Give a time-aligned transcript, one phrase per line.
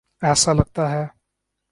[0.21, 1.05] ایسا لگتا ہے۔